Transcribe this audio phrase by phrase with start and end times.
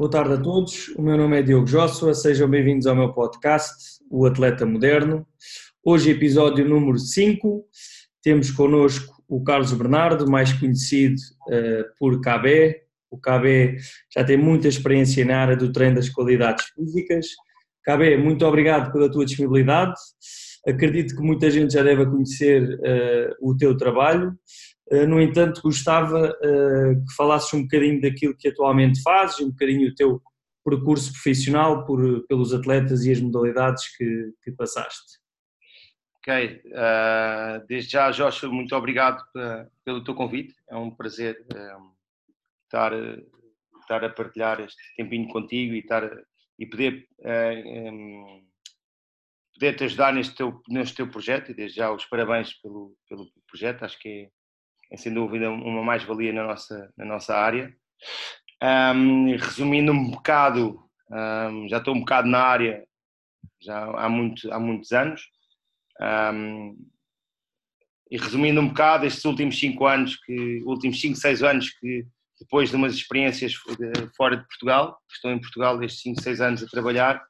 [0.00, 4.00] Boa tarde a todos, o meu nome é Diogo Joshua, sejam bem-vindos ao meu podcast,
[4.10, 5.26] O Atleta Moderno.
[5.84, 7.62] Hoje, episódio número 5,
[8.22, 12.80] temos connosco o Carlos Bernardo, mais conhecido uh, por KB.
[13.10, 13.76] O KB
[14.10, 17.26] já tem muita experiência na área do treino das qualidades físicas.
[17.84, 20.00] KB, muito obrigado pela tua disponibilidade.
[20.66, 24.34] Acredito que muita gente já deve conhecer uh, o teu trabalho.
[24.92, 29.88] Uh, no entanto, gostava uh, que falasses um bocadinho daquilo que atualmente fazes, um bocadinho
[29.88, 30.22] o teu
[30.64, 35.18] percurso profissional por, pelos atletas e as modalidades que, que passaste.
[36.16, 36.62] Ok,
[37.66, 39.24] desde já, Jorge, muito obrigado
[39.82, 40.54] pelo teu convite.
[40.68, 41.42] É um prazer
[42.64, 42.92] estar,
[43.80, 46.10] estar a partilhar este tempinho contigo e, estar,
[46.58, 47.08] e poder
[47.64, 48.42] um,
[49.60, 53.26] poder te ajudar neste teu, neste teu projeto e desde já os parabéns pelo, pelo
[53.46, 54.30] projeto, acho que
[54.90, 57.74] é, sem dúvida uma mais-valia na nossa, na nossa área.
[58.62, 62.84] Um, resumindo um bocado, um, já estou um bocado na área
[63.62, 65.22] já há, muito, há muitos anos.
[66.00, 66.76] Um,
[68.10, 72.06] e resumindo um bocado, estes últimos 5 anos, que, últimos 5, 6 anos que
[72.40, 73.54] depois de umas experiências
[74.16, 77.22] fora de Portugal, estou em Portugal estes 5, 6 anos a trabalhar,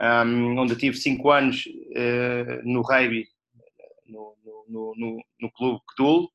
[0.00, 3.26] um, onde tive 5 anos uh, no rugby,
[4.06, 4.36] no,
[4.68, 6.28] no, no, no clube Cthul,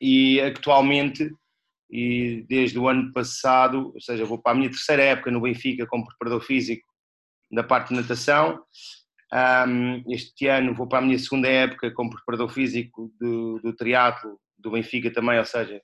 [0.00, 1.30] e atualmente,
[1.90, 5.86] e desde o ano passado, ou seja, vou para a minha terceira época no Benfica
[5.86, 6.86] como preparador físico
[7.50, 8.62] da parte de natação,
[9.32, 14.38] um, este ano vou para a minha segunda época como preparador físico do, do triatlo
[14.58, 15.80] do Benfica também, ou seja,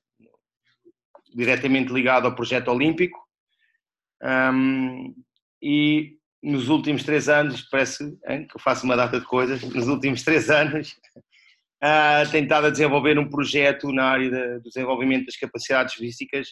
[1.35, 3.23] diretamente ligado ao projeto olímpico.
[4.23, 5.15] Um,
[5.62, 9.89] e nos últimos três anos, parece hein, que eu faço uma data de coisas, nos
[9.89, 10.97] últimos três anos
[11.85, 16.49] uh, a desenvolver um projeto na área de, do desenvolvimento das capacidades físicas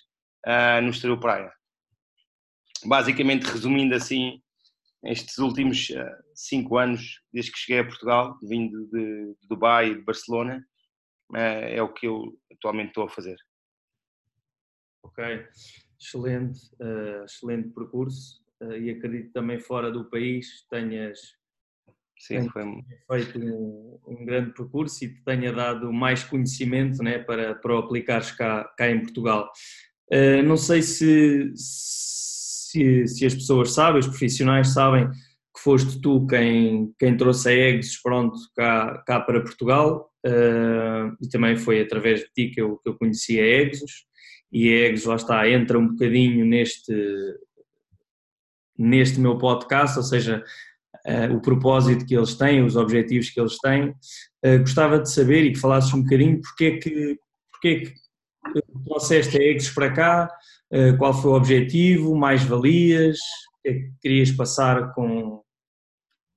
[0.47, 1.53] uh, no Estoril Praia.
[2.85, 4.43] Basicamente, resumindo assim,
[5.05, 9.95] estes últimos uh, cinco anos, desde que cheguei a Portugal, vindo de, de Dubai e
[9.95, 10.65] de Barcelona,
[11.35, 13.39] é o que eu atualmente estou a fazer.
[15.03, 15.25] Ok,
[15.99, 16.61] excelente,
[17.25, 21.19] excelente percurso uh, e acredito também fora do país tenhas,
[22.23, 22.63] Sim, foi...
[23.11, 27.79] feito um, um, grande percurso e te tenha dado mais conhecimento né, para, para o
[27.79, 29.51] aplicares cá, cá em Portugal.
[30.09, 36.25] Uh, não sei se, se, se, as pessoas sabem, os profissionais sabem que foste tu
[36.29, 42.21] quem, quem trouxe a Eggs pronto, cá, cá para Portugal uh, e também foi através
[42.21, 44.07] de ti que eu, que eu conheci a Exos
[44.53, 46.95] e a Eggs lá está, entra um bocadinho neste,
[48.79, 50.45] neste meu podcast, ou seja,
[51.35, 53.91] o propósito que eles têm, os objetivos que eles têm.
[54.45, 57.19] Uh, gostava de saber e que falasses um bocadinho porque é que,
[57.51, 57.95] porque é que
[58.85, 60.29] trouxeste a Eggs para cá,
[60.99, 65.45] qual foi o objetivo, mais-valias, o que é que querias passar com,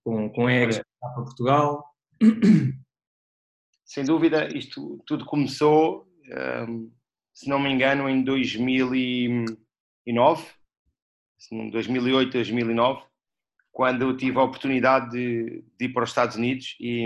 [0.03, 1.83] com, com a Eggs para Portugal?
[3.85, 6.07] Sem dúvida, isto tudo começou,
[6.67, 6.91] um,
[7.33, 10.43] se não me engano, em 2009,
[11.71, 13.03] 2008, 2009,
[13.75, 17.05] quando eu tive a oportunidade de, de ir para os Estados Unidos e,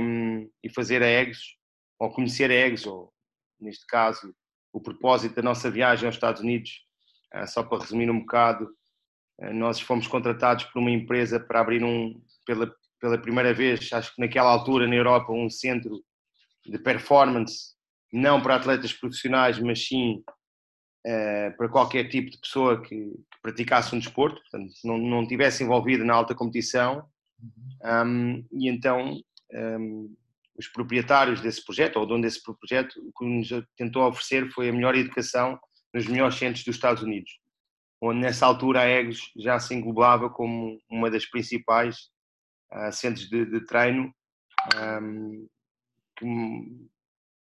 [0.64, 1.56] e fazer a EGS,
[1.98, 3.12] ou conhecer a EGS, ou
[3.60, 4.36] neste caso,
[4.72, 6.86] o propósito da nossa viagem aos Estados Unidos,
[7.34, 8.70] ah, só para resumir um bocado,
[9.42, 14.14] ah, nós fomos contratados por uma empresa para abrir um, pela, pela primeira vez, acho
[14.14, 16.00] que naquela altura na Europa, um centro
[16.64, 17.74] de performance,
[18.14, 20.24] não para atletas profissionais, mas sim
[21.06, 25.64] uh, para qualquer tipo de pessoa que, que praticasse um desporto, portanto, não, não tivesse
[25.64, 27.06] envolvido na alta competição.
[27.84, 29.18] Um, e então
[29.54, 30.16] um,
[30.58, 34.70] os proprietários desse projeto, ou o dono desse projeto, o que nos tentou oferecer foi
[34.70, 35.58] a melhor educação
[35.94, 37.40] nos melhores centros dos Estados Unidos,
[38.02, 42.10] onde nessa altura a EGOS já se englobava como uma das principais
[42.74, 44.14] uh, centros de, de treino
[45.02, 45.48] um,
[46.18, 46.26] que,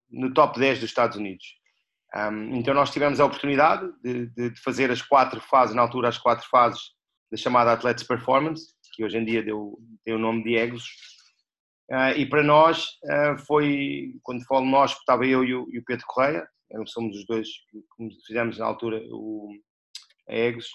[0.10, 1.46] no top 10 dos Estados Unidos.
[2.16, 6.18] Um, então nós tivemos a oportunidade de, de, fazer as quatro fases, na altura as
[6.18, 6.82] quatro fases
[7.30, 10.86] da chamada Athletes Performance, que hoje em dia deu, deu o nome de EGOS.
[11.92, 15.84] Uh, e para nós uh, foi, quando falo nós, estava eu e o, e o
[15.84, 16.48] Pedro Correia,
[16.88, 19.50] somos os dois que fizemos na altura o,
[20.30, 20.68] a EGOS,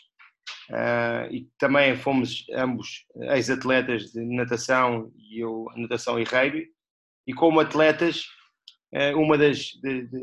[0.70, 6.68] uh, e também fomos ambos ex-atletas de natação e eu natação e rugby,
[7.26, 8.26] e como atletas
[9.14, 9.72] uma das,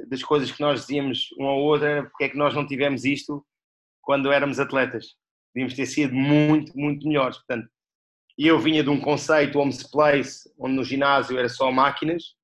[0.08, 3.06] das coisas que nós dizíamos um ao outro era porque é que nós não tivemos
[3.06, 3.46] isto
[4.02, 5.16] quando éramos atletas.
[5.54, 7.38] Podíamos ter sido muito, muito melhores.
[7.38, 7.69] Portanto,
[8.38, 12.36] eu vinha de um conceito home's place, onde no ginásio era só máquinas,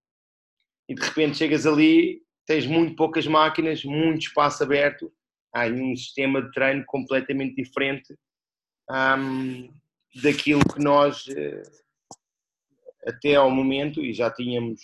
[0.89, 5.13] e de repente chegas ali, tens muito poucas máquinas, muito espaço aberto,
[5.53, 8.15] há um sistema de treino completamente diferente
[8.89, 9.71] um,
[10.21, 11.83] daquilo que nós uh,
[13.05, 14.81] até ao momento, e já tínhamos,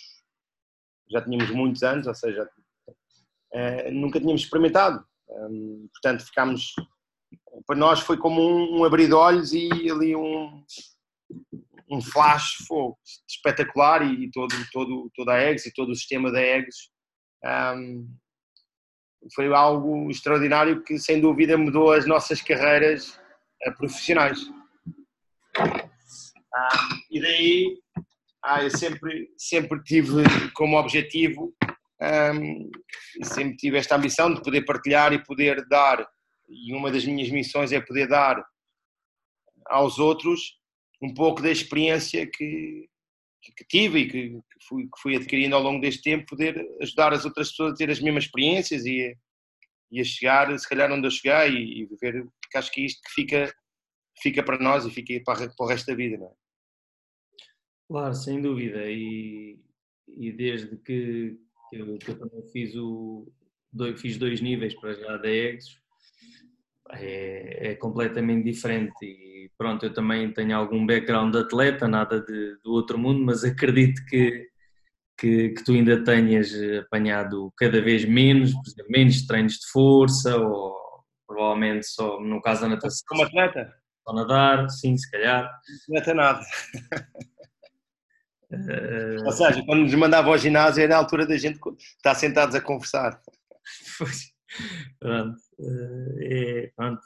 [1.10, 2.48] já tínhamos muitos anos, ou seja,
[2.88, 5.04] uh, nunca tínhamos experimentado.
[5.28, 6.74] Um, portanto, ficámos.
[7.66, 10.64] Para nós foi como um, abrir de olhos e ali um,
[11.90, 12.98] um flash fogo
[13.28, 16.90] espetacular e, todo, todo, toda a EGS e todo o sistema da EGS
[17.76, 18.08] um,
[19.34, 23.18] foi algo extraordinário que sem dúvida mudou as nossas carreiras
[23.66, 24.40] uh, profissionais.
[26.52, 27.78] Ah, e daí
[28.42, 30.22] ah, eu sempre, sempre tive
[30.54, 31.54] como objetivo
[32.00, 32.70] um,
[33.22, 36.06] sempre tive esta ambição de poder partilhar e poder dar,
[36.48, 38.42] e uma das minhas missões é poder dar
[39.66, 40.58] aos outros
[41.02, 42.88] um pouco da experiência que,
[43.56, 47.12] que tive e que, que, fui, que fui adquirindo ao longo deste tempo, poder ajudar
[47.12, 49.14] as outras pessoas a ter as mesmas experiências e,
[49.90, 52.84] e a chegar, se calhar, onde eu cheguei e, e ver, porque acho que é
[52.84, 53.54] isto que fica,
[54.22, 56.39] fica para nós e fica para, para o resto da vida, não é?
[57.90, 58.84] Claro, sem dúvida.
[58.84, 59.58] E,
[60.06, 61.36] e desde que,
[61.68, 63.26] que, eu, que eu também fiz, o,
[63.72, 65.76] dois, fiz dois níveis para já da EGSOS,
[66.92, 69.04] é, é, completamente diferente.
[69.04, 73.42] E pronto, eu também tenho algum background de atleta, nada de, do outro mundo, mas
[73.42, 74.46] acredito que,
[75.18, 76.52] que, que, tu ainda tenhas
[76.84, 80.76] apanhado cada vez menos, por exemplo, menos treinos de força, ou
[81.26, 83.04] provavelmente só no caso da natação.
[83.08, 83.74] Como atleta?
[84.06, 85.50] Só nadar, sim, se calhar.
[85.88, 86.40] Não atleta nada.
[88.50, 89.24] Uh...
[89.24, 91.60] Ou seja, quando nos mandava ao ginásio era a altura da gente
[91.96, 93.20] estar sentados a conversar.
[94.98, 95.40] pronto,
[96.20, 97.00] é, pronto.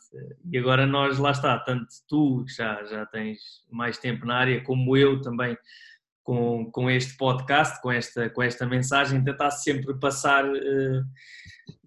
[0.51, 3.39] E agora nós, lá está, tanto tu já, já tens
[3.71, 5.57] mais tempo na área, como eu também,
[6.23, 11.05] com, com este podcast, com esta, com esta mensagem, tentar sempre passar uh,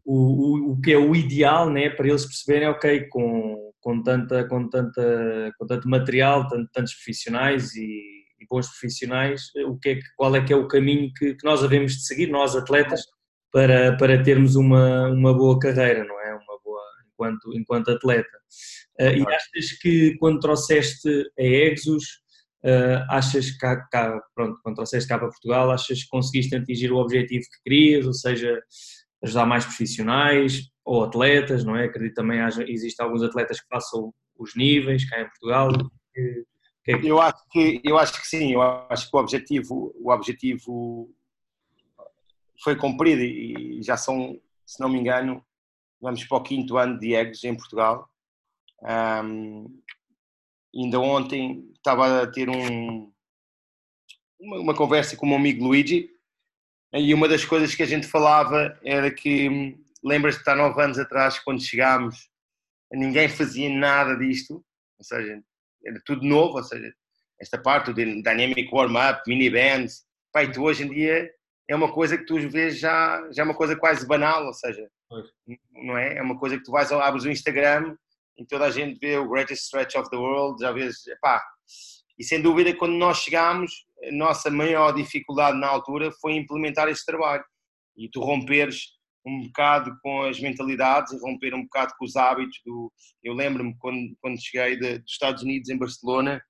[0.05, 4.47] o, o, o que é o ideal né, para eles perceberem, ok, com, com, tanta,
[4.47, 9.99] com, tanta, com tanto material, tanto, tantos profissionais e e bons profissionais, o que é,
[10.15, 13.01] qual é que é o caminho que, que, nós devemos de seguir, nós atletas,
[13.51, 16.33] para, para termos uma, uma boa carreira, não é?
[16.33, 16.81] Uma boa,
[17.11, 18.37] enquanto, enquanto atleta.
[18.99, 22.03] Uh, e achas que quando trouxeste a Exos,
[22.63, 26.97] uh, achas que, cá, pronto, quando trouxeste cá para Portugal, achas que conseguiste atingir o
[26.97, 28.61] objetivo que querias, ou seja,
[29.23, 31.85] ajudar mais profissionais ou atletas, não é?
[31.85, 35.71] Acredito também haja, existem alguns atletas que façam os níveis cá em Portugal.
[36.13, 36.43] Que,
[36.87, 41.13] eu acho que eu acho que sim, eu acho que o objetivo, o objetivo
[42.63, 45.45] foi cumprido e já são, se não me engano,
[46.01, 48.09] vamos para o quinto ano de egos em Portugal.
[48.81, 49.81] Um,
[50.73, 53.11] ainda ontem estava a ter um,
[54.39, 56.09] uma, uma, conversa com o meu amigo Luigi
[56.93, 61.39] e uma das coisas que a gente falava era que lembras-te há nove anos atrás
[61.39, 62.29] quando chegámos
[62.91, 64.63] ninguém fazia nada disto,
[64.97, 65.43] ou seja,
[65.87, 66.93] era tudo novo, ou seja,
[67.39, 71.29] esta parte do Dynamic Warm-Up, mini bands, pai, tu hoje em dia
[71.69, 74.87] é uma coisa que tu vês já, já é uma coisa quase banal, ou seja,
[75.73, 76.17] não é?
[76.17, 77.95] É uma coisa que tu vais, abres o Instagram
[78.37, 81.43] e toda a gente vê o greatest stretch of the world, já vês, pá,
[82.17, 87.05] e sem dúvida quando nós chegámos, a nossa maior dificuldade na altura foi implementar este
[87.05, 87.43] trabalho
[87.95, 88.96] e tu romperes
[89.27, 92.91] um bocado com as mentalidades e romper um bocado com os hábitos do...
[93.21, 96.41] Eu lembro-me quando, quando cheguei de, dos Estados Unidos em Barcelona,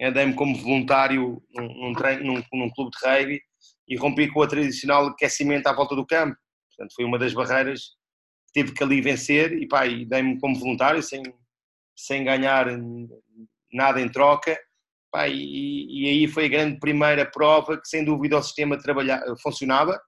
[0.00, 3.40] andei-me como voluntário num, num, treino, num, num, clube de rugby
[3.88, 6.36] e rompi com o tradicional aquecimento à volta do campo.
[6.68, 7.80] Portanto, foi uma das barreiras
[8.46, 11.22] que tive que ali vencer e, pá, dei-me como voluntário sem,
[11.96, 12.66] sem ganhar
[13.72, 14.56] nada em troca.
[15.10, 19.36] Pá, e, e, aí foi a grande primeira prova que, sem dúvida, o sistema trabalhava,
[19.42, 20.00] funcionava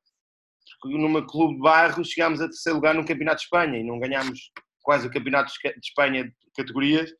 [0.84, 4.50] numa clube de bairro chegámos a terceiro lugar no Campeonato de Espanha e não ganhámos
[4.82, 7.10] quase o Campeonato de Espanha de categorias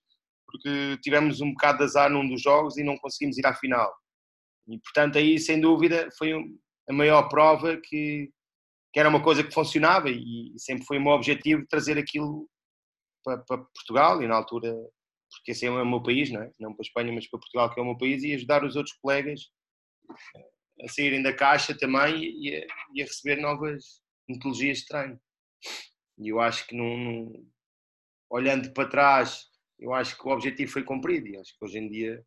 [0.47, 3.91] porque tivemos um bocado de azar num dos jogos e não conseguimos ir à final.
[4.69, 6.33] E portanto aí sem dúvida foi
[6.89, 8.31] a maior prova que,
[8.93, 12.49] que era uma coisa que funcionava e sempre foi o meu objetivo trazer aquilo
[13.25, 14.75] para, para Portugal e na altura
[15.39, 16.53] porque esse é o meu país, não é?
[16.61, 18.77] Não para a Espanha, mas para Portugal, que é o meu país, e ajudar os
[18.77, 19.41] outros colegas
[20.81, 25.21] a saírem da caixa também e a, e a receber novas metodologias de treino.
[26.19, 27.49] E eu acho que, num,
[28.31, 29.47] olhando para trás,
[29.79, 32.25] eu acho que o objetivo foi cumprido e acho que hoje em dia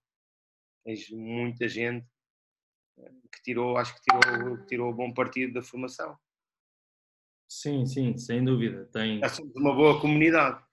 [0.83, 2.05] tens muita gente
[2.99, 6.17] eh, que tirou, acho que tirou, tirou bom partido da formação.
[7.47, 8.85] Sim, sim, sem dúvida.
[8.91, 9.19] Tem...
[9.19, 10.63] Já somos uma boa comunidade.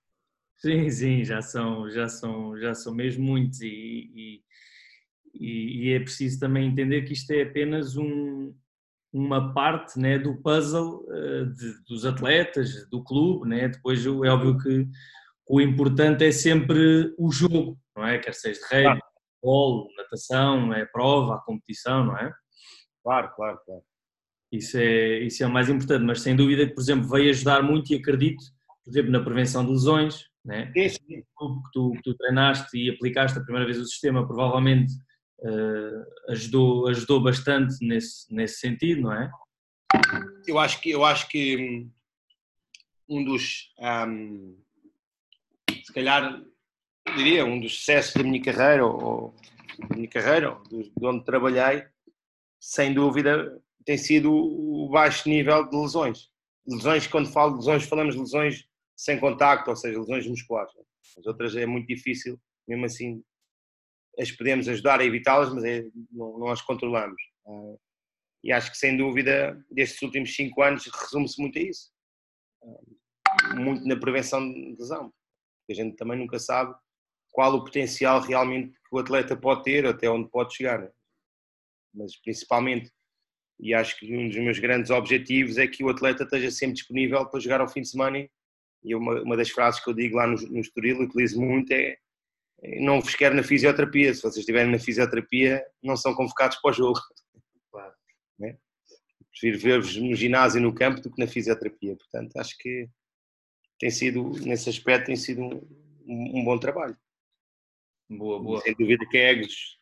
[0.56, 3.66] Sim, sim, já são, já são, já são mesmo muitos e,
[4.14, 4.44] e
[5.34, 8.54] e, e, é preciso também entender que isto é apenas um,
[9.12, 13.68] uma parte né, do puzzle uh, de, dos atletas, do clube, né?
[13.68, 14.86] depois é óbvio que
[15.48, 18.18] o importante é sempre o jogo, não é?
[18.18, 19.00] Quer seja de rei, claro.
[19.34, 22.32] futebol, natação, é prova, a competição, não é?
[23.02, 23.82] Claro, claro, claro.
[24.50, 27.62] Isso é, isso é o mais importante, mas sem dúvida que, por exemplo, veio ajudar
[27.62, 28.42] muito e acredito,
[28.84, 30.72] por exemplo, na prevenção de lesões, né?
[30.88, 30.98] Sim.
[31.06, 31.24] que,
[31.72, 34.92] tu, que tu treinaste e aplicaste a primeira vez o sistema, provavelmente
[36.28, 39.30] ajudou, ajudou bastante nesse, nesse sentido, não é?
[40.46, 41.90] Eu acho que, eu acho que hum,
[43.08, 44.56] um dos, um,
[45.84, 46.42] se calhar,
[47.16, 49.34] diria, um dos sucessos da minha carreira, ou,
[49.88, 51.84] da minha carreira, de onde trabalhei,
[52.60, 56.30] sem dúvida, tem sido o baixo nível de lesões.
[56.66, 58.64] Lesões, quando falo de lesões, falamos de lesões
[58.96, 60.72] sem contacto, ou seja, lesões musculares.
[61.18, 63.22] As outras é muito difícil, mesmo assim,
[64.18, 67.20] as podemos ajudar a evitá-las, mas é, não, não, as controlamos.
[67.44, 67.78] Uh,
[68.44, 71.90] e acho que, sem dúvida, destes últimos cinco anos, resume-se muito a isso.
[72.62, 75.12] Uh, muito na prevenção de lesão.
[75.70, 76.74] A gente também nunca sabe
[77.30, 80.80] qual o potencial realmente que o atleta pode ter, até onde pode chegar.
[80.80, 80.90] Né?
[81.94, 82.90] Mas, principalmente,
[83.58, 87.24] e acho que um dos meus grandes objetivos é que o atleta esteja sempre disponível
[87.26, 88.28] para jogar ao fim de semana
[88.84, 91.96] e uma, uma das frases que eu digo lá no, no Estoril, utilizo muito, é
[92.80, 94.14] não vos quero na fisioterapia.
[94.14, 97.00] Se vocês estiverem na fisioterapia, não são convocados para o jogo.
[97.70, 97.92] Claro.
[98.38, 98.56] Né?
[99.30, 101.96] Prefiro ver-vos no ginásio e no campo do que na fisioterapia.
[101.96, 102.88] Portanto, acho que
[103.78, 106.96] tem sido, nesse aspecto, tem sido um, um bom trabalho.
[108.08, 108.60] Boa, boa.
[108.60, 109.78] Sem dúvida que é Egos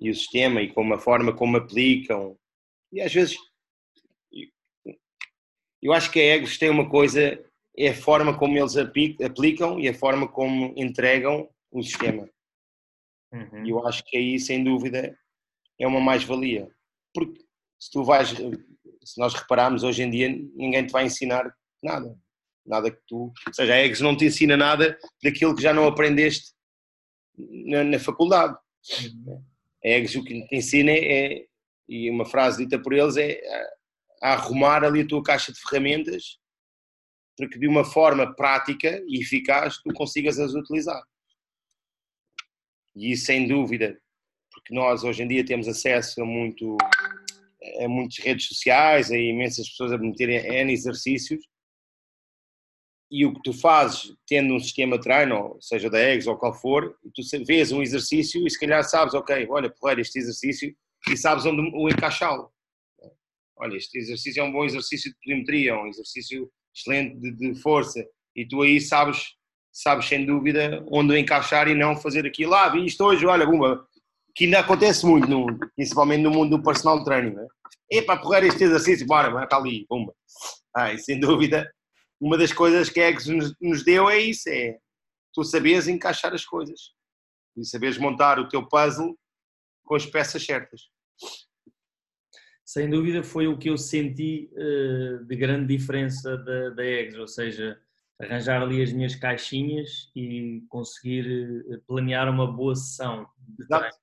[0.00, 2.38] e o sistema e como a forma como aplicam.
[2.92, 3.36] E às vezes,
[5.82, 7.42] eu acho que a Egos tem uma coisa
[7.76, 12.28] é a forma como eles aplicam e a forma como entregam o sistema.
[13.32, 13.64] Uhum.
[13.64, 15.16] E eu acho que aí, sem dúvida,
[15.78, 16.68] é uma mais-valia.
[17.14, 17.40] Porque
[17.78, 22.18] se tu vais, se nós repararmos hoje em dia, ninguém te vai ensinar nada.
[22.66, 23.32] Nada que tu.
[23.46, 26.52] Ou seja, a EGS não te ensina nada daquilo que já não aprendeste
[27.36, 28.56] na, na faculdade.
[29.02, 29.44] Uhum.
[29.84, 31.46] A EGS o que te ensina é,
[31.88, 33.40] e uma frase dita por eles, é
[34.22, 36.38] a arrumar ali a tua caixa de ferramentas
[37.36, 41.02] para que de uma forma prática e eficaz tu consigas as utilizar.
[42.94, 43.98] E isso sem dúvida,
[44.52, 46.76] porque nós hoje em dia temos acesso a, muito,
[47.80, 51.40] a muitas redes sociais, a imensas pessoas a meterem N exercícios,
[53.10, 56.54] e o que tu fazes tendo um sistema de treino, seja da EGS ou qual
[56.54, 60.74] for, tu vês um exercício e se calhar sabes, ok, olha, porra, este exercício,
[61.10, 62.52] e sabes onde o encaixá-lo.
[63.56, 67.60] Olha, este exercício é um bom exercício de polimetria, é um exercício excelente de, de,
[67.60, 68.02] força
[68.34, 69.34] e tu aí sabes,
[69.72, 72.54] sabes sem dúvida onde encaixar e não fazer aquilo.
[72.54, 73.86] Ah, vi isto hoje, olha, bumba,
[74.34, 75.46] que ainda acontece muito, no,
[75.76, 77.34] principalmente no mundo do personal training.
[77.34, 77.46] Né?
[77.92, 80.14] É para correr este exercício, bora, está ali, bumba.
[80.74, 81.70] Ah, sem dúvida,
[82.20, 84.78] uma das coisas que a Eggs nos, deu é isso, é
[85.32, 86.92] tu saberes encaixar as coisas
[87.56, 89.16] e saberes montar o teu puzzle
[89.84, 90.82] com as peças certas
[92.70, 96.82] sem dúvida foi o que eu senti uh, de grande diferença da, da
[97.18, 97.76] ou seja,
[98.20, 101.26] arranjar ali as minhas caixinhas e conseguir
[101.66, 103.26] uh, planear uma boa sessão
[103.58, 103.96] de treino.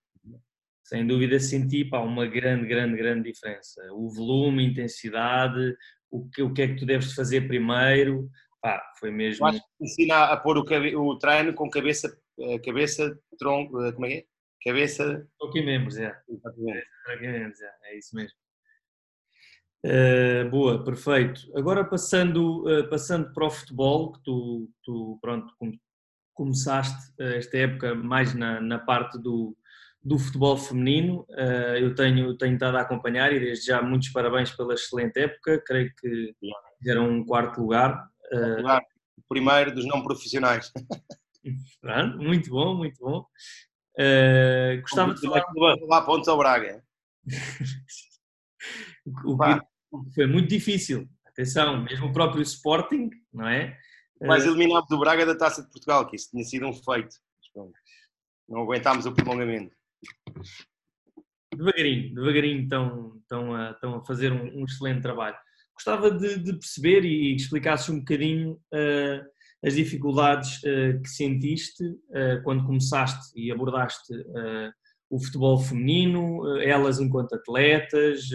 [0.83, 3.81] Sem dúvida senti pá, uma grande, grande, grande diferença.
[3.91, 5.75] O volume, a intensidade,
[6.09, 8.29] o que, o que é que tu deves fazer primeiro,
[8.61, 9.45] pá, foi mesmo...
[9.45, 14.05] Eu acho que ensina a pôr o, o treino com cabeça, eh, cabeça, tronco, como
[14.05, 14.25] é que é?
[14.63, 15.27] Cabeça...
[15.37, 16.17] Tronco e membros, é.
[16.29, 16.85] Exatamente.
[17.63, 18.37] É, é isso mesmo.
[19.85, 21.41] Uh, boa, perfeito.
[21.55, 25.53] Agora passando, uh, passando para o futebol, que tu, tu pronto,
[26.33, 29.57] começaste eh, esta época mais na, na parte do,
[30.03, 34.51] do futebol feminino, uh, eu tenho, tenho estado a acompanhar e desde já muitos parabéns
[34.51, 36.35] pela excelente época, creio que
[36.77, 38.07] fizeram um quarto lugar.
[38.31, 38.81] lugar
[39.17, 40.71] o primeiro dos não profissionais.
[42.17, 43.25] muito bom, muito bom.
[44.81, 45.45] gostava de falar...
[45.87, 46.83] Lá pontos ao Braga.
[49.05, 51.07] o que foi muito difícil.
[51.25, 53.77] Atenção, mesmo o próprio Sporting, não é?
[54.21, 57.15] Mas eh, eliminámos o Braga da Taça de Portugal, que isso tinha sido um feito.
[58.47, 59.75] Não aguentámos o prolongamento.
[61.55, 65.37] Devagarinho, devagarinho estão, estão, a, estão a fazer um, um excelente trabalho.
[65.73, 69.25] Gostava de, de, perceber e explicasse um bocadinho uh,
[69.63, 74.13] as dificuldades uh, que sentiste uh, quando começaste e abordaste
[75.09, 78.29] o futebol feminino, elas enquanto atletas,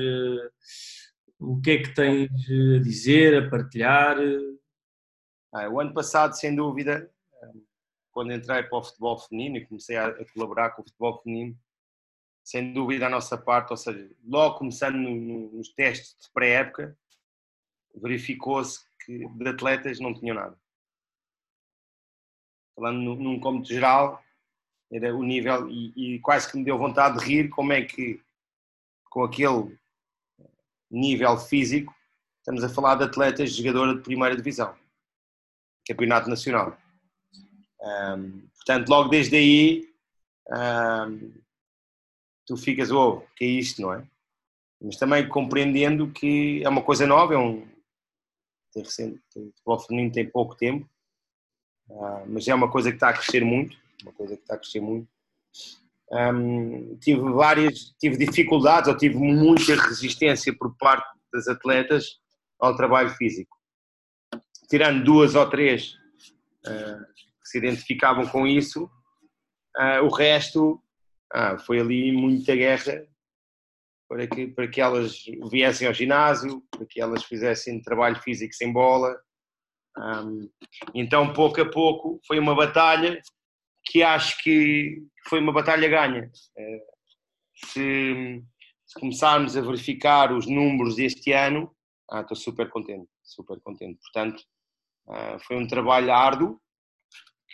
[1.38, 4.16] o que é que tens a dizer, a partilhar?
[5.52, 7.10] Ah, o ano passado, sem dúvida,
[8.10, 11.58] quando entrei para o futebol feminino e comecei a, colaborar com o futebol feminino,
[12.44, 16.96] sem dúvida, a nossa parte, ou seja, logo começando nos testes de pré-época,
[17.94, 20.58] verificou-se que de atletas não tinham nada.
[22.74, 24.22] Falando num cômputo geral,
[24.92, 28.20] era o nível, e, e, quase que me deu vontade de rir como é que,
[29.08, 29.78] com aquele
[30.90, 31.94] nível físico,
[32.38, 34.76] estamos a falar de atletas jogadora de primeira divisão,
[35.87, 36.76] campeonato nacional.
[37.80, 39.88] Um, portanto, logo desde aí,
[40.50, 41.32] um,
[42.46, 44.06] tu ficas, oh, que é isto, não é?
[44.80, 47.66] Mas também compreendendo que é uma coisa nova, é um.
[48.72, 50.88] Tem recente, o futebol feminino tem pouco tempo,
[51.88, 54.59] uh, mas é uma coisa que está a crescer muito, uma coisa que está a
[54.59, 55.09] crescer muito.
[56.12, 62.18] Um, tive várias, tive dificuldades ou tive muita resistência por parte das atletas
[62.61, 63.56] ao trabalho físico.
[64.68, 65.94] Tirando duas ou três
[66.66, 68.85] uh, que se identificavam com isso,
[69.78, 70.82] uh, o resto
[71.32, 73.06] ah, foi ali muita guerra
[74.06, 78.71] para que, para que elas viessem ao ginásio, para que elas fizessem trabalho físico sem
[78.71, 79.18] bola.
[79.97, 80.50] Um,
[80.94, 83.18] então, pouco a pouco, foi uma batalha
[83.84, 86.30] que acho que foi uma batalha ganha.
[86.56, 86.92] Uh,
[87.66, 88.42] se,
[88.86, 91.74] se, começarmos a verificar os números deste ano,
[92.10, 93.98] ah, estou super contente, super contente.
[94.00, 94.42] Portanto,
[95.08, 96.60] uh, foi um trabalho árduo,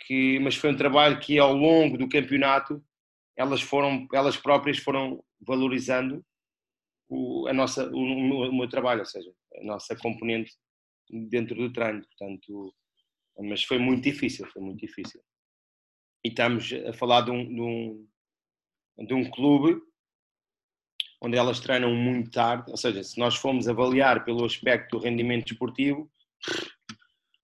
[0.05, 2.83] que, mas foi um trabalho que ao longo do campeonato
[3.37, 6.23] elas foram, elas próprias foram valorizando
[7.07, 10.51] o, a nossa, o, o, meu trabalho, ou seja, a nossa componente
[11.09, 12.75] dentro do treino, portanto,
[13.39, 15.21] mas foi muito difícil, foi muito difícil.
[16.23, 18.07] E estamos a falar de um, de um,
[19.05, 19.81] de um clube
[21.21, 25.47] onde elas treinam muito tarde, ou seja, se nós formos avaliar pelo aspecto do rendimento
[25.47, 26.09] desportivo,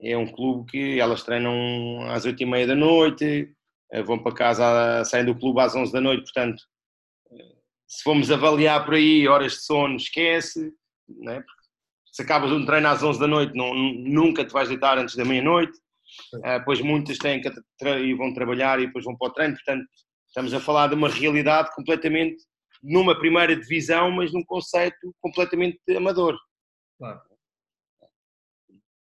[0.02, 3.54] é um clube que elas treinam às oito e meia da noite,
[3.92, 6.64] eh, vão para casa, saem do clube às 11 da noite, portanto,
[7.32, 7.56] eh,
[7.88, 10.74] se formos avaliar por aí horas de sono, esquece,
[11.08, 11.44] né?
[12.16, 15.26] se acabas um treino às 11 da noite, não, nunca te vais deitar antes da
[15.26, 15.78] meia-noite,
[16.66, 17.50] pois muitas têm que
[18.00, 19.86] e vão trabalhar e depois vão para o treino, portanto,
[20.28, 22.44] estamos a falar de uma realidade completamente
[22.84, 26.38] numa primeira divisão, mas num conceito completamente amador.
[26.98, 27.22] Claro.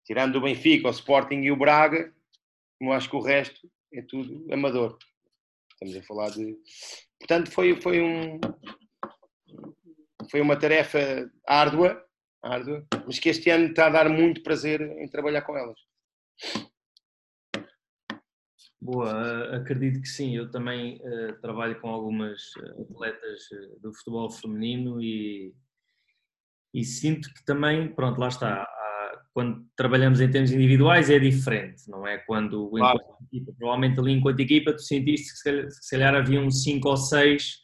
[0.05, 2.13] Tirando o Benfica, o Sporting e o Braga,
[2.81, 4.97] eu acho que o resto é tudo amador.
[5.73, 6.57] Estamos a falar de.
[7.19, 8.39] Portanto, foi, foi, um,
[10.29, 12.03] foi uma tarefa árdua,
[12.43, 15.79] árdua, mas que este ano está a dar muito prazer em trabalhar com elas.
[18.81, 20.35] Boa, acredito que sim.
[20.35, 25.53] Eu também uh, trabalho com algumas eh, atletas eh, do futebol feminino e,
[26.73, 28.65] e sinto que também, pronto, lá está,
[29.33, 32.17] quando trabalhamos em termos individuais é diferente, não é?
[32.19, 32.99] Quando claro.
[33.31, 36.89] equipa, provavelmente ali enquanto equipa tu sentiste que se calhar, se calhar havia uns 5
[36.89, 37.59] ou 6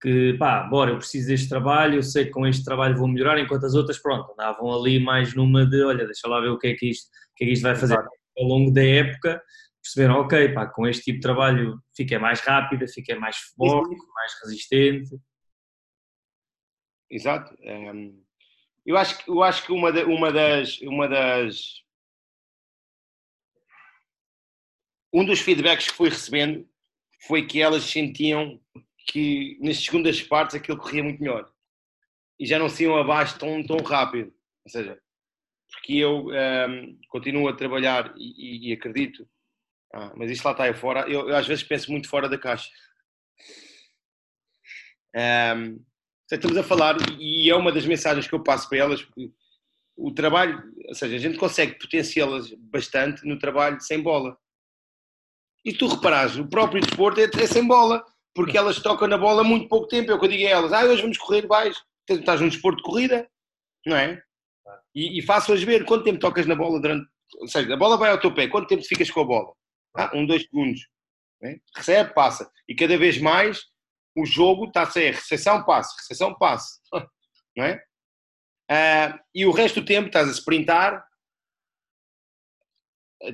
[0.00, 3.38] que pá, bora, eu preciso deste trabalho, eu sei que com este trabalho vou melhorar,
[3.40, 6.68] enquanto as outras, pronto, andavam ali mais numa de, olha, deixa lá ver o que
[6.68, 7.98] é que isto, que é que isto vai fazer.
[8.38, 9.42] Ao longo da época
[9.88, 14.32] perceberam, ok, pá, com este tipo de trabalho fiquei mais rápida, fiquei mais forte, mais
[14.42, 15.16] resistente.
[17.10, 17.54] Exato.
[17.62, 18.28] Um
[18.88, 21.82] eu acho, eu acho que uma, uma, das, uma das.
[25.12, 26.66] Um dos feedbacks que fui recebendo
[27.26, 28.58] foi que elas sentiam
[29.06, 31.52] que nas segundas partes aquilo corria muito melhor
[32.40, 34.32] e já não se iam abaixo tão, tão rápido.
[34.64, 34.98] Ou seja,
[35.70, 39.28] porque eu um, continuo a trabalhar e, e acredito,
[39.92, 41.08] ah, mas isto lá está aí fora.
[41.08, 42.70] Eu, eu, às vezes penso muito fora da caixa.
[45.16, 45.82] Um,
[46.30, 49.06] estamos a falar, e é uma das mensagens que eu passo para elas,
[49.96, 54.36] o trabalho, ou seja, a gente consegue potenciá-las bastante no trabalho sem bola.
[55.64, 59.42] E tu reparas, o próprio desporto é, é, sem bola, porque elas tocam na bola
[59.42, 60.10] muito pouco tempo.
[60.10, 61.76] É o que eu digo a elas: ah, hoje vamos correr, vais,
[62.08, 63.28] estás num desporto de corrida,
[63.84, 64.22] não é?
[64.94, 67.08] E, e faço-as ver quanto tempo tocas na bola durante.
[67.40, 69.52] Ou seja, a bola vai ao teu pé, quanto tempo ficas com a bola?
[69.98, 70.88] Ah, um, dois segundos.
[71.42, 71.58] É?
[71.74, 72.48] Recebe, passa.
[72.68, 73.66] E cada vez mais
[74.16, 76.80] o jogo está a ser recepção, passe, recepção, passe.
[77.56, 77.82] Não é?
[78.70, 81.04] Uh, e o resto do tempo estás a sprintar,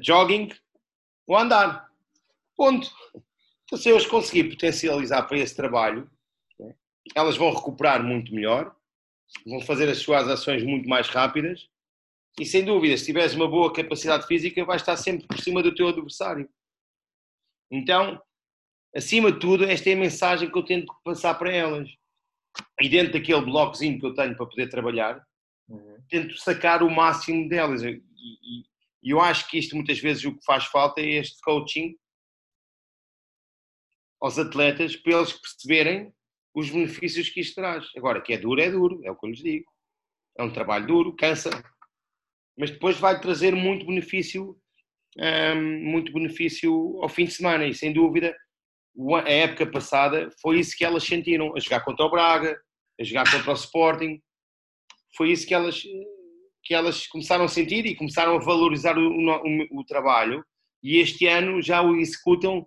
[0.01, 0.49] jogging
[1.27, 1.91] ou andar.
[2.57, 2.91] Ponto.
[3.65, 6.11] Então, se eu as conseguir potencializar para esse trabalho,
[6.63, 6.75] é?
[7.15, 8.75] elas vão recuperar muito melhor,
[9.45, 11.69] vão fazer as suas ações muito mais rápidas
[12.39, 15.75] e, sem dúvida, se tiveres uma boa capacidade física, vais estar sempre por cima do
[15.75, 16.49] teu adversário.
[17.71, 18.21] Então,
[18.95, 21.89] acima de tudo, esta é a mensagem que eu tento passar para elas.
[22.81, 25.25] E dentro daquele blocozinho que eu tenho para poder trabalhar,
[25.69, 26.03] uhum.
[26.09, 27.83] tento sacar o máximo delas.
[27.83, 28.61] E, e,
[29.03, 31.97] e, eu acho que isto muitas vezes o que faz falta é este coaching
[34.21, 36.13] aos atletas para eles perceberem
[36.55, 37.87] os benefícios que isto traz.
[37.97, 39.71] Agora, que é duro, é duro, é o que eu lhes digo.
[40.37, 41.51] É um trabalho duro, cansa,
[42.57, 44.57] mas depois vai trazer muito benefício,
[45.19, 48.35] um, muito benefício ao fim de semana e sem dúvida
[49.25, 52.57] a época passada foi isso que elas sentiram, a jogar contra o Braga,
[53.01, 54.21] a jogar contra o Sporting,
[55.17, 55.83] foi isso que elas,
[56.63, 60.45] que elas começaram a sentir e começaram a valorizar o, o, o trabalho
[60.83, 62.67] e este ano já o executam,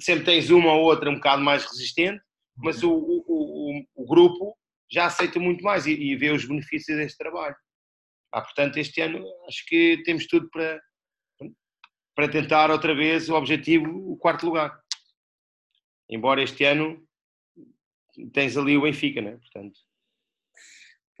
[0.00, 2.20] sempre tens uma ou outra um bocado mais resistente,
[2.56, 4.54] mas o, o, o grupo
[4.90, 7.56] já aceita muito mais e, e, vê os benefícios deste trabalho.
[8.32, 10.80] Ah, portanto, este ano acho que temos tudo para,
[12.14, 14.78] para tentar outra vez o objetivo, o quarto lugar.
[16.10, 17.02] Embora este ano
[18.32, 19.36] tens ali o Benfica, né?
[19.36, 19.78] Portanto.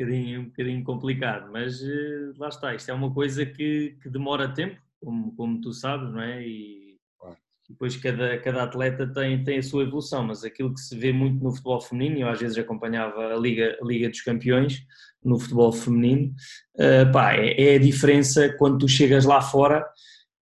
[0.00, 4.08] Um bocadinho, um bocadinho complicado, mas uh, lá está, isto é uma coisa que, que
[4.08, 6.46] demora tempo, como, como tu sabes, não é?
[6.46, 6.88] E
[7.68, 11.42] depois cada, cada atleta tem, tem a sua evolução, mas aquilo que se vê muito
[11.42, 14.86] no futebol feminino, eu às vezes acompanhava a Liga, a Liga dos Campeões
[15.24, 16.32] no futebol feminino,
[16.76, 19.84] uh, pá, é, é, a diferença quando tu chegas lá fora,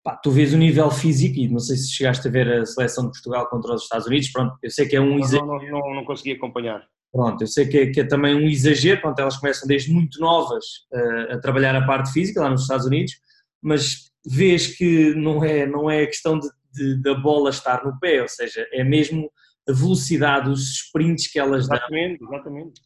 [0.04, 3.06] pá, tu vês o nível físico, e não sei se chegaste a ver a seleção
[3.06, 5.46] de Portugal contra os Estados Unidos, pronto, eu sei que é um exagero.
[5.46, 6.84] Não, não, não, não consegui acompanhar.
[7.12, 10.20] Pronto, eu sei que é, que é, também um exagero, pronto, elas começam desde muito
[10.20, 13.14] novas uh, a trabalhar a parte física lá nos Estados Unidos,
[13.62, 18.22] mas vês que não é, não é questão de de, da bola estar no pé,
[18.22, 19.32] ou seja, é mesmo
[19.70, 21.78] a velocidade, os sprints que elas dão.
[21.78, 22.82] Exatamente, exatamente.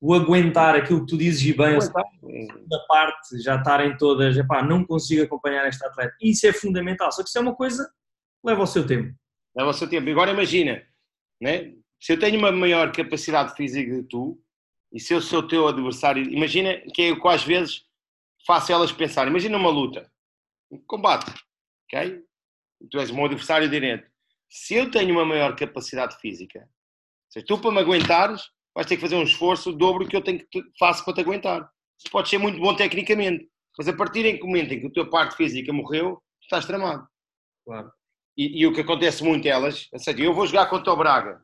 [0.00, 4.84] O aguentar aquilo que tu dizes e bem, da parte, já estarem todas, epá, não
[4.84, 6.14] consigo acompanhar esta atleta.
[6.22, 7.90] Isso é fundamental, só que isso é uma coisa
[8.42, 9.14] leva o seu tempo.
[9.54, 10.08] Leva o seu tempo.
[10.08, 10.82] Agora imagina,
[11.40, 11.74] né?
[12.00, 14.42] se eu tenho uma maior capacidade física que tu,
[14.92, 17.84] e se eu sou o teu adversário, imagina que que às vezes
[18.46, 20.10] faço elas pensar, imagina uma luta,
[20.70, 21.30] um combate,
[21.84, 22.24] ok?
[22.90, 24.10] tu és o meu adversário direto.
[24.48, 26.68] Se eu tenho uma maior capacidade física,
[27.28, 30.22] se tu para me aguentares, vais ter que fazer um esforço o dobro que eu
[30.22, 31.68] tenho que faço para te aguentar.
[32.02, 34.92] Tu podes ser muito bom tecnicamente, mas a partir em que momento em que a
[34.92, 37.06] tua parte física morreu, estás tramado.
[37.64, 37.90] Claro.
[38.36, 41.40] E, e, o que acontece muito elas, seja, eu vou jogar contra o Braga,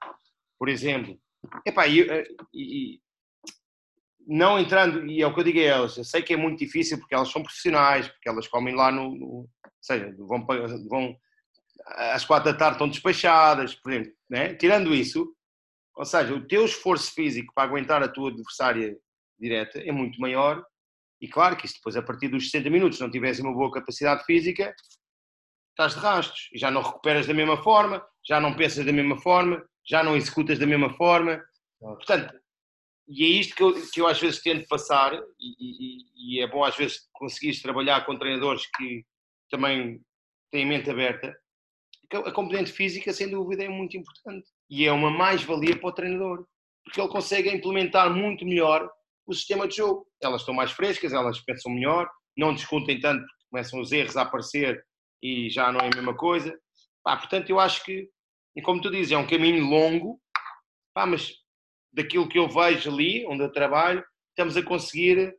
[0.58, 1.18] por exemplo.
[1.64, 3.00] Epá, e, eh, e, e,
[4.26, 6.58] não entrando, e é o que eu digo a elas, eu sei que é muito
[6.58, 9.48] difícil porque elas são profissionais, porque elas comem lá no, no ou
[9.80, 10.44] seja, vão,
[10.88, 11.16] vão
[11.86, 14.12] às quatro da tarde estão despachadas, por exemplo.
[14.28, 14.54] Né?
[14.54, 15.35] Tirando isso,
[15.96, 18.96] ou seja, o teu esforço físico para aguentar a tua adversária
[19.40, 20.62] direta é muito maior.
[21.20, 24.22] E claro que isso depois, a partir dos 60 minutos, não tivesse uma boa capacidade
[24.24, 24.74] física,
[25.70, 29.18] estás de rastros e já não recuperas da mesma forma, já não pensas da mesma
[29.18, 31.42] forma, já não executas da mesma forma.
[31.80, 32.38] Portanto,
[33.08, 36.46] e é isto que eu, que eu às vezes tento passar, e, e, e é
[36.46, 39.04] bom às vezes conseguires trabalhar com treinadores que
[39.48, 40.02] também
[40.50, 41.34] têm mente aberta,
[42.12, 44.46] a componente física, sem dúvida, é muito importante.
[44.68, 46.46] E é uma mais-valia para o treinador,
[46.84, 48.90] porque ele consegue implementar muito melhor
[49.26, 50.06] o sistema de jogo.
[50.22, 54.22] Elas estão mais frescas, elas pensam melhor, não discutem tanto, porque começam os erros a
[54.22, 54.84] aparecer
[55.22, 56.56] e já não é a mesma coisa.
[57.02, 58.08] Pá, portanto, eu acho que,
[58.56, 60.20] e como tu dizes, é um caminho longo,
[60.94, 61.32] pá, mas
[61.92, 65.34] daquilo que eu vejo ali, onde eu trabalho, estamos a conseguir,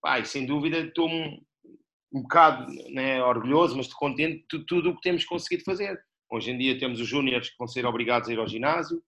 [0.00, 5.00] pá, e sem dúvida estou um bocado né, orgulhoso, mas contente de tudo o que
[5.00, 5.98] temos conseguido fazer.
[6.32, 9.04] Hoje em dia temos os júniores que vão ser obrigados a ir ao ginásio,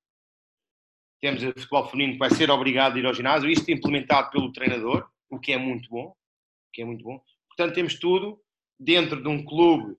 [1.22, 4.52] temos o futebol feminino que vai ser obrigado a ir ao ginásio, isto implementado pelo
[4.52, 7.18] treinador, o que é muito bom, o que é muito bom.
[7.48, 8.38] Portanto, temos tudo
[8.78, 9.96] dentro de um clube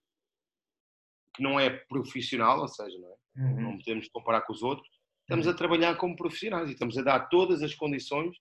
[1.36, 3.16] que não é profissional, ou seja, não, é?
[3.38, 3.62] Uhum.
[3.62, 4.88] não podemos comparar com os outros,
[5.22, 8.38] estamos a trabalhar como profissionais e estamos a dar todas as condições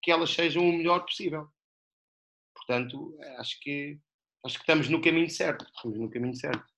[0.00, 1.48] que elas sejam o melhor possível.
[2.54, 4.00] Portanto, acho que,
[4.42, 5.66] acho que estamos no caminho certo.
[5.66, 6.71] Estamos no caminho certo.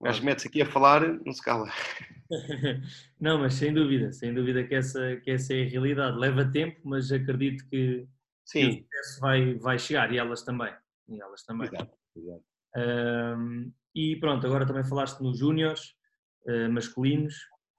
[0.00, 1.70] O gajo mete-se aqui a falar, não se cala.
[3.20, 6.18] não, mas sem dúvida, sem dúvida que essa, que essa é a realidade.
[6.18, 8.08] Leva tempo, mas acredito que,
[8.44, 8.60] Sim.
[8.60, 10.72] que o sucesso vai, vai chegar e elas também.
[11.06, 11.68] E elas também.
[11.68, 12.44] Exato, exato.
[12.76, 15.94] Um, e pronto, agora também falaste nos júniores
[16.46, 17.34] uh, masculinos.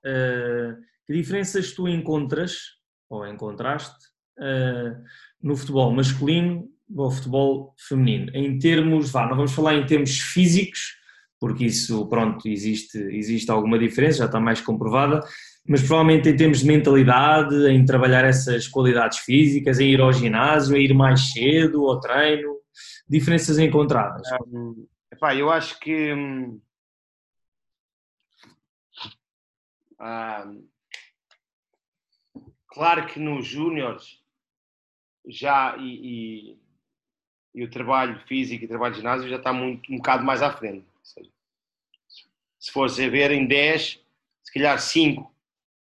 [0.06, 2.78] Uh, que diferenças tu encontras,
[3.10, 3.98] ou encontraste,
[4.38, 5.04] uh,
[5.42, 8.32] no futebol masculino ou futebol feminino.
[8.36, 11.01] Em termos, vá, não vamos falar em termos físicos,
[11.42, 15.22] porque isso, pronto, existe, existe alguma diferença, já está mais comprovada,
[15.68, 20.78] mas provavelmente em termos de mentalidade, em trabalhar essas qualidades físicas, em ir ao ginásio,
[20.78, 22.58] em ir mais cedo ao treino,
[23.10, 24.22] diferenças encontradas.
[24.54, 26.62] Um, epá, eu acho que hum,
[30.00, 30.48] ah,
[32.68, 34.22] claro que nos júniores
[35.28, 36.60] já e, e,
[37.56, 40.44] e, o trabalho físico e o trabalho de ginásio já está muito, um bocado mais
[40.44, 40.91] à frente.
[42.62, 44.00] Se fores a ver em 10,
[44.44, 45.36] se calhar 5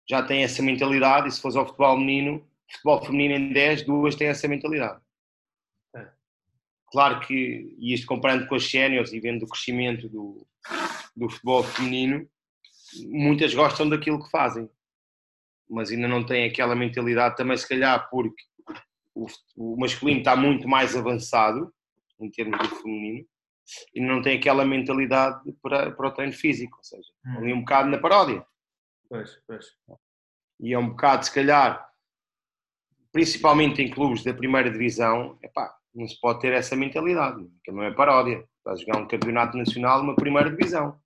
[0.10, 4.15] já têm essa mentalidade e se fores ao futebol menino, futebol feminino em 10, duas
[4.15, 5.01] têm essa mentalidade.
[5.95, 6.08] É.
[6.88, 10.47] Claro que, e isto comparando com as séniores e vendo o crescimento do,
[11.15, 12.27] do futebol feminino,
[13.10, 14.69] muitas gostam daquilo que fazem,
[15.69, 18.43] mas ainda não têm aquela mentalidade também se calhar porque
[19.13, 19.27] o,
[19.58, 21.73] o masculino está muito mais avançado
[22.19, 23.27] em termos do feminino
[23.93, 27.38] e não tem aquela mentalidade para, para o treino físico, ou seja, hum.
[27.38, 28.45] ali um bocado na paródia.
[29.10, 29.65] Pois, pois.
[30.60, 31.89] E é um bocado, se calhar,
[33.12, 37.84] principalmente em clubes da primeira divisão, epá, não se pode ter essa mentalidade, que não
[37.84, 38.47] é paródia.
[38.58, 40.99] Estás a jogar um campeonato nacional numa primeira divisão.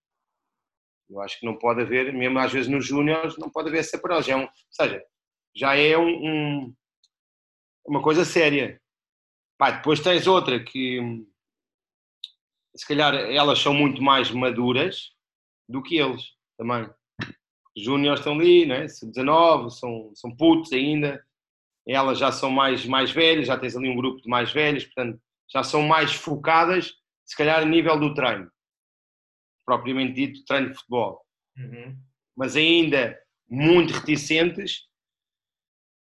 [1.10, 3.97] Eu acho que não pode haver, mesmo às vezes nos júniores, não pode haver essa
[3.97, 4.34] paródia.
[4.34, 5.04] É um, ou seja,
[5.56, 6.76] já é um, um,
[7.86, 8.82] uma coisa séria.
[9.58, 11.26] Pá, depois tens outra que
[12.75, 15.12] se calhar elas são muito mais maduras
[15.67, 16.23] do que eles
[16.57, 16.89] também.
[17.75, 18.86] Os júniores estão ali, né?
[18.86, 21.23] 19, são, são putos ainda,
[21.88, 25.21] elas já são mais, mais velhas, já tens ali um grupo de mais velhos, portanto,
[25.51, 26.93] já são mais focadas,
[27.25, 28.51] se calhar, a nível do treino,
[29.65, 31.25] propriamente dito, treino de futebol.
[31.57, 31.97] Uhum.
[32.36, 34.88] Mas ainda muito reticentes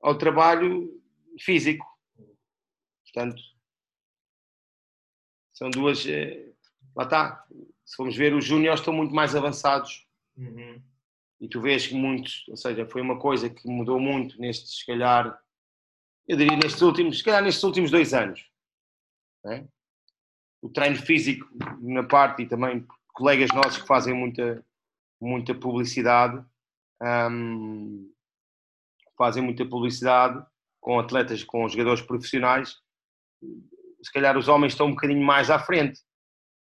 [0.03, 0.91] ao trabalho
[1.41, 1.87] físico.
[3.05, 3.41] Portanto,
[5.53, 6.05] são duas.
[6.97, 7.47] Lá está.
[7.85, 10.07] Se formos ver, os júniores estão muito mais avançados.
[10.37, 10.83] Uhum.
[11.39, 14.87] E tu vês que muitos, ou seja, foi uma coisa que mudou muito nestes, se
[14.87, 15.39] calhar,
[16.27, 18.51] eu diria nestes últimos, se calhar nestes últimos dois anos.
[19.45, 19.65] É?
[20.63, 21.47] O treino físico
[21.81, 24.65] na parte e também colegas nossos que fazem muita,
[25.21, 26.43] muita publicidade,
[27.31, 28.11] um,
[29.17, 30.45] fazem muita publicidade
[30.81, 32.79] com atletas, com jogadores profissionais.
[34.03, 36.01] Se calhar os homens estão um bocadinho mais à frente,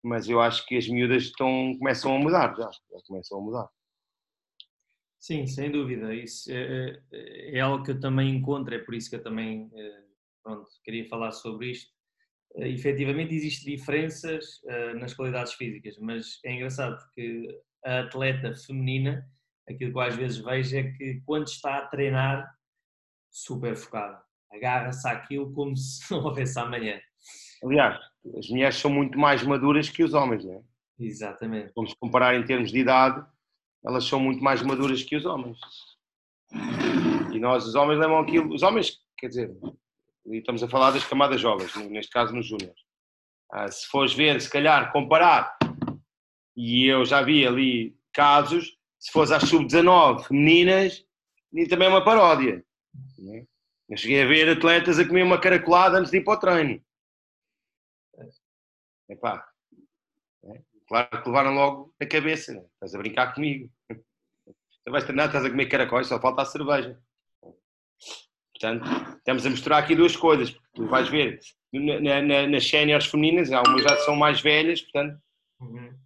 [0.03, 3.69] mas eu acho que as miúdas estão, começam a mudar já, já começam a mudar.
[5.23, 6.13] Sim, sem dúvida.
[6.13, 9.71] Isso é, é, é, algo que eu também encontro, é por isso que eu também
[9.73, 10.03] eh,
[10.43, 11.93] pronto, queria falar sobre isto.
[12.55, 19.25] Uh, efetivamente existem diferenças uh, nas qualidades físicas, mas é engraçado porque a atleta feminina,
[19.69, 22.53] aquilo que eu às vezes vejo é que quando está a treinar,
[23.31, 27.01] super focada, agarra-se àquilo como se não houvesse amanhã.
[27.65, 27.97] Aliás,
[28.37, 30.61] as mulheres são muito mais maduras que os homens, não é?
[30.99, 31.73] Exatamente.
[31.75, 33.25] Vamos comparar em termos de idade,
[33.85, 35.59] elas são muito mais maduras que os homens.
[37.33, 38.55] E nós, os homens, lembram aquilo.
[38.55, 39.57] Os homens, quer dizer,
[40.31, 42.81] estamos a falar das camadas jovens, neste caso nos júniores.
[43.51, 45.57] Ah, se fores ver, se calhar, comparar,
[46.57, 51.05] e eu já vi ali casos, se fores às sub-19 femininas,
[51.53, 52.65] e também é uma paródia.
[53.19, 53.47] Né?
[53.89, 56.83] Eu cheguei a ver atletas a comer uma caracolada antes de ir para o treino.
[59.13, 59.47] Epá,
[60.89, 62.65] Claro que levaram logo a cabeça, né?
[62.75, 63.71] estás a brincar comigo.
[63.89, 66.99] Tu vais treinar, estás a comer caracóis, só falta a cerveja.
[68.53, 68.85] Portanto,
[69.17, 71.39] estamos a misturar aqui duas coisas, porque tu vais ver
[71.73, 75.21] na, na, nas séniores femininas, algumas já são mais velhas, portanto.
[75.61, 75.97] Uhum.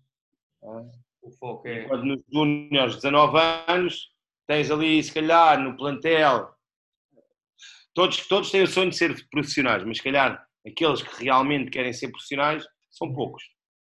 [1.22, 1.84] o foco é.
[1.88, 4.10] Quando nos júniores, 19 anos,
[4.46, 6.54] tens ali, se calhar, no plantel,
[7.94, 11.92] todos, todos têm o sonho de ser profissionais, mas se calhar aqueles que realmente querem
[11.92, 13.42] ser profissionais são poucos.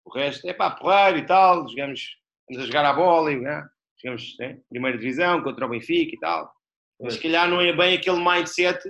[0.05, 2.17] O resto é pá, porrar e tal, jogamos,
[2.49, 3.69] vamos a jogar a bola, e, né?
[4.03, 4.61] jogamos né?
[4.69, 6.53] primeira divisão contra o Benfica e tal.
[7.01, 8.81] Mas se calhar não é bem aquele mindset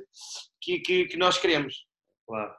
[0.60, 1.86] que, que, que nós queremos.
[2.26, 2.54] Claro.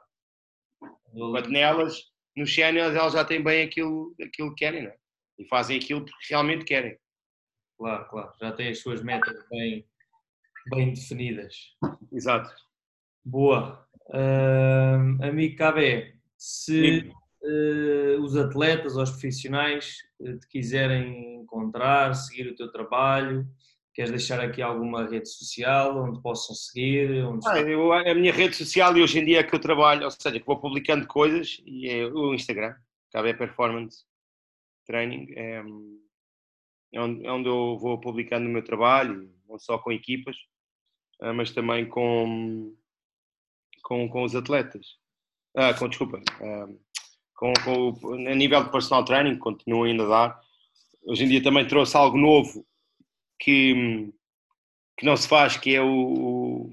[1.12, 2.04] Enquanto nelas,
[2.36, 4.96] nos séniores, elas já têm bem aquilo, aquilo que querem, não é?
[5.38, 6.96] E fazem aquilo porque realmente querem.
[7.76, 8.32] Claro, claro.
[8.40, 9.86] Já têm as suas metas bem,
[10.70, 11.54] bem definidas.
[12.12, 12.54] Exato.
[13.24, 13.86] Boa.
[14.08, 17.19] Uh, amigo KB, se uh,
[18.20, 23.46] os atletas ou os profissionais uh, te quiserem encontrar, seguir o teu trabalho?
[23.92, 27.24] Queres deixar aqui alguma rede social onde possam seguir?
[27.24, 30.04] Onde ah, eu, a minha rede social e hoje em dia é que eu trabalho,
[30.04, 32.74] ou seja, que vou publicando coisas e é o Instagram,
[33.10, 34.04] KB Performance
[34.86, 35.62] Training, é,
[36.92, 40.36] é, onde, é onde eu vou publicando o meu trabalho, não só com equipas,
[41.20, 42.74] ah, mas também com,
[43.82, 44.98] com, com os atletas.
[45.54, 46.68] Ah, com, desculpa, ah,
[47.40, 50.40] com, com, a nível de personal training, continuo ainda a dar.
[51.06, 52.66] Hoje em dia também trouxe algo novo
[53.38, 54.12] que,
[54.98, 56.70] que não se faz, que é o,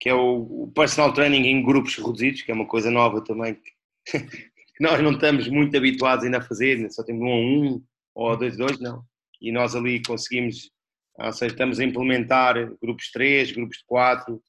[0.00, 4.18] que é o personal training em grupos reduzidos, que é uma coisa nova também que,
[4.18, 8.36] que nós não estamos muito habituados ainda a fazer, só temos um a um ou
[8.36, 9.04] dois a dois, não.
[9.40, 10.72] E nós ali conseguimos,
[11.16, 14.42] ou seja, estamos a implementar grupos de três, grupos de quatro,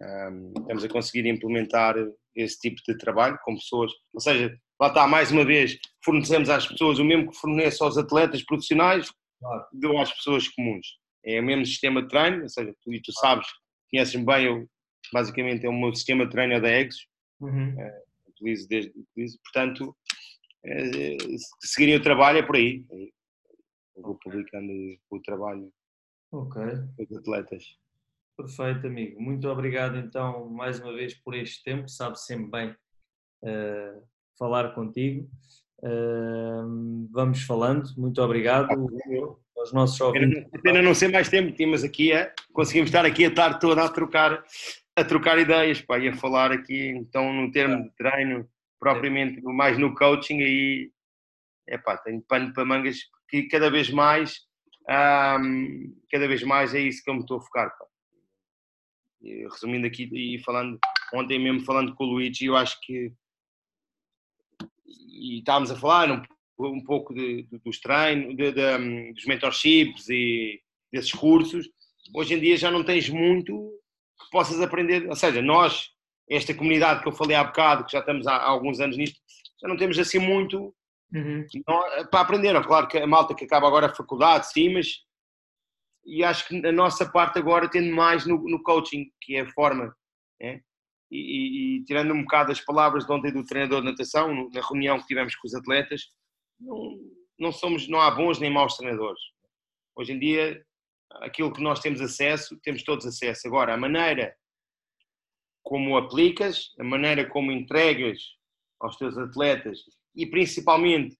[0.00, 1.94] um, estamos a conseguir implementar
[2.34, 6.66] esse tipo de trabalho com pessoas, ou seja, lá está, mais uma vez, fornecemos às
[6.66, 9.66] pessoas o mesmo que fornece aos atletas profissionais, claro.
[9.72, 10.86] deu às pessoas comuns.
[11.24, 13.46] é o mesmo sistema de treino, ou seja, tu, e tu sabes,
[13.90, 14.66] conheces-me bem, eu,
[15.12, 17.06] basicamente é o meu sistema de treino é da Exos,
[17.40, 17.80] uhum.
[17.80, 19.96] é, utilizo desde, utilizo, portanto,
[20.64, 22.84] se seguirem o trabalho é por aí,
[23.96, 24.72] eu vou publicando
[25.10, 25.72] o trabalho
[26.32, 26.72] okay.
[26.98, 27.64] dos atletas.
[28.36, 29.20] Perfeito, amigo.
[29.20, 31.88] Muito obrigado então mais uma vez por este tempo.
[31.88, 32.70] Sabe sempre bem
[33.44, 34.02] uh,
[34.38, 35.28] falar contigo.
[35.80, 37.88] Uh, vamos falando.
[37.96, 38.70] Muito obrigado
[39.56, 40.48] aos nossos ouvintes.
[40.62, 42.32] Pena, não ser mais tempo, tínhamos aqui, é?
[42.52, 44.42] conseguimos estar aqui a tarde toda a trocar,
[44.96, 48.48] a trocar ideias, pá, e a falar aqui então no termo de treino,
[48.80, 50.90] propriamente mais no coaching aí,
[51.68, 54.40] é pá, tenho pano para mangas, que cada vez mais,
[54.86, 57.91] cada vez mais é isso que eu me estou a focar, pá
[59.50, 60.78] resumindo aqui e falando,
[61.14, 63.12] ontem mesmo falando com o Luigi, eu acho que
[64.86, 66.22] e estávamos a falar um,
[66.66, 70.60] um pouco de, de, dos treinos, de, de, dos mentorships e
[70.92, 71.68] desses cursos.
[72.14, 73.70] Hoje em dia já não tens muito
[74.20, 75.90] que possas aprender, ou seja, nós,
[76.28, 79.18] esta comunidade que eu falei há bocado, que já estamos há, há alguns anos nisto,
[79.60, 80.74] já não temos assim muito
[81.12, 81.46] uhum.
[81.66, 82.60] não, para aprender.
[82.64, 84.88] Claro que a malta que acaba agora a faculdade, sim, mas
[86.04, 89.50] e acho que a nossa parte agora tende mais no, no coaching, que é a
[89.52, 89.94] forma.
[90.40, 90.60] É?
[91.10, 94.60] E, e, e, tirando um bocado as palavras de ontem do treinador de natação, na
[94.60, 96.02] reunião que tivemos com os atletas,
[96.58, 96.98] não,
[97.38, 99.20] não, somos, não há bons nem maus treinadores.
[99.94, 100.64] Hoje em dia,
[101.20, 103.46] aquilo que nós temos acesso, temos todos acesso.
[103.46, 104.34] Agora, a maneira
[105.62, 108.18] como aplicas, a maneira como entregas
[108.80, 109.78] aos teus atletas
[110.16, 111.16] e principalmente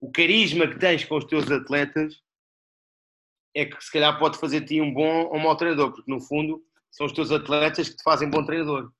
[0.00, 2.20] o carisma que tens com os teus atletas
[3.58, 6.20] é que se calhar pode fazer ti um bom ou um mau treinador, porque no
[6.20, 8.92] fundo são os teus atletas que te fazem bom treinador.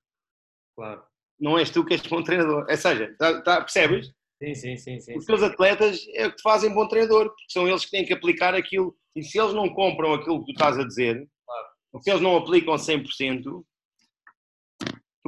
[0.74, 1.02] Claro.
[1.38, 2.66] Não és tu que és bom treinador.
[2.68, 4.12] Ou seja, tá, tá, percebes?
[4.42, 5.16] Sim, sim, sim, sim.
[5.16, 8.04] Os teus atletas é o que te fazem bom treinador, porque são eles que têm
[8.04, 8.96] que aplicar aquilo.
[9.14, 12.02] E se eles não compram aquilo que tu estás a dizer, claro.
[12.02, 13.64] se eles não aplicam 100%, tu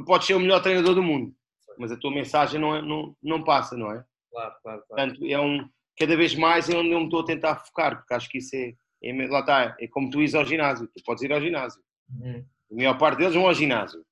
[0.05, 1.33] podes ser o melhor treinador do mundo.
[1.77, 4.03] Mas a tua mensagem não, é, não, não passa, não é?
[4.29, 4.85] Claro, claro, claro.
[4.87, 5.67] Portanto, é um,
[5.97, 8.55] cada vez mais é onde eu me estou a tentar focar, porque acho que isso
[8.55, 11.81] é, é, lá está, é como tu ires ao ginásio, tu podes ir ao ginásio.
[12.09, 12.45] Uhum.
[12.71, 14.05] A maior parte deles vão ao ginásio,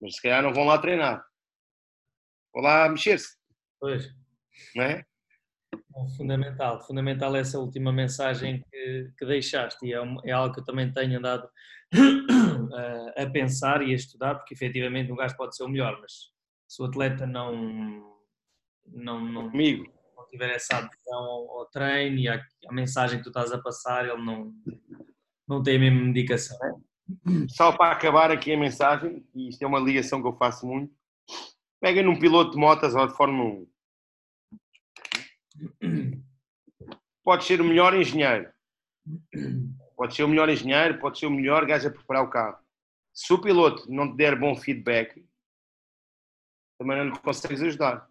[0.00, 1.24] mas se calhar não vão lá treinar.
[2.52, 3.36] Vão lá mexer-se.
[3.80, 4.08] Pois.
[4.74, 5.00] Não é?
[5.00, 6.16] é?
[6.16, 10.64] Fundamental, fundamental essa última mensagem que, que deixaste e é, um, é, algo que eu
[10.64, 11.48] também tenho andado
[13.16, 16.30] a, a pensar e a estudar, porque efetivamente um gajo pode ser o melhor, mas
[16.68, 18.16] se o atleta não,
[18.86, 19.97] não, não, Comigo
[20.30, 24.06] tiver essa adesão ao, ao treino e à, à, mensagem que tu estás a passar,
[24.08, 24.52] ele não,
[25.46, 26.82] não tem a mesma medicação.
[27.48, 30.94] Só para acabar aqui a mensagem, e isto é uma ligação que eu faço muito,
[31.80, 33.66] pega num piloto de motas ou de Fórmula
[35.82, 36.22] 1.
[37.24, 38.52] Pode ser o melhor engenheiro.
[39.96, 42.58] Pode ser o melhor engenheiro, pode ser o melhor gajo a preparar o carro.
[43.12, 45.26] Se o piloto não te der bom feedback,
[46.78, 48.08] também não lhe consegues ajudar.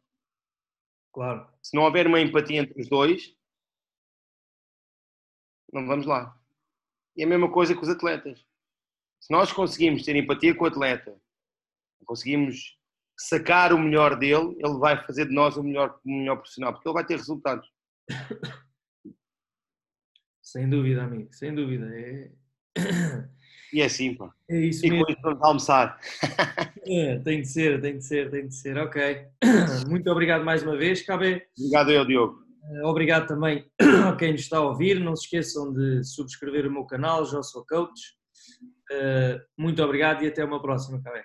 [1.13, 1.47] Claro.
[1.67, 3.35] Se não houver uma empatia entre os dois,
[5.73, 6.33] não vamos lá.
[7.13, 8.39] E a mesma coisa com os atletas.
[9.19, 11.21] Se nós conseguimos ter empatia com o atleta,
[12.05, 12.79] conseguimos
[13.19, 16.87] sacar o melhor dele, ele vai fazer de nós o melhor, o melhor profissional, porque
[16.87, 17.69] ele vai ter resultados.
[20.41, 21.85] Sem dúvida, amigo, sem dúvida.
[21.93, 22.31] É...
[23.73, 24.31] E é assim, pá.
[24.49, 25.05] É isso e mesmo.
[25.05, 25.99] com isso vamos almoçar.
[26.89, 28.77] É, tem de ser, tem de ser, tem de ser.
[28.77, 29.01] Ok.
[29.89, 31.43] Muito obrigado mais uma vez, Cabe.
[31.59, 32.39] Obrigado eu, Diogo.
[32.63, 33.69] Eh, obrigado também
[34.07, 34.97] a quem nos está a ouvir.
[34.97, 38.15] Não se esqueçam de subscrever o meu canal, já sou coach.
[38.89, 41.23] Eh, muito obrigado e até uma próxima, Cabe.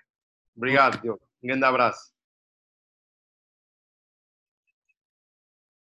[0.57, 1.23] Obrigado, Diogo.
[1.43, 2.12] Um grande abraço.